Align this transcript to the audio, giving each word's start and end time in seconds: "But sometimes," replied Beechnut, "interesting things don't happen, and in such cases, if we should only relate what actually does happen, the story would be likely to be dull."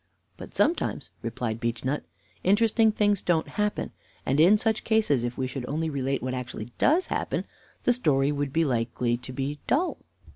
"But 0.35 0.55
sometimes," 0.55 1.11
replied 1.21 1.59
Beechnut, 1.59 2.03
"interesting 2.43 2.91
things 2.91 3.21
don't 3.21 3.47
happen, 3.49 3.91
and 4.25 4.39
in 4.39 4.57
such 4.57 4.83
cases, 4.83 5.23
if 5.23 5.37
we 5.37 5.45
should 5.45 5.63
only 5.67 5.91
relate 5.91 6.23
what 6.23 6.33
actually 6.33 6.69
does 6.79 7.05
happen, 7.13 7.45
the 7.83 7.93
story 7.93 8.31
would 8.31 8.51
be 8.51 8.65
likely 8.65 9.15
to 9.17 9.31
be 9.31 9.59
dull." 9.67 9.99